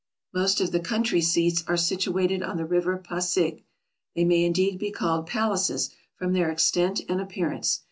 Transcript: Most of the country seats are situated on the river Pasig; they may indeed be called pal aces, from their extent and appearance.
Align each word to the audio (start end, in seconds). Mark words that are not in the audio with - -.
Most 0.33 0.59
of 0.61 0.71
the 0.71 0.79
country 0.79 1.21
seats 1.21 1.63
are 1.67 1.77
situated 1.77 2.41
on 2.41 2.57
the 2.57 2.65
river 2.65 2.97
Pasig; 2.97 3.63
they 4.15 4.25
may 4.25 4.43
indeed 4.45 4.79
be 4.79 4.89
called 4.89 5.27
pal 5.27 5.53
aces, 5.53 5.91
from 6.15 6.33
their 6.33 6.49
extent 6.49 7.01
and 7.07 7.21
appearance. 7.21 7.79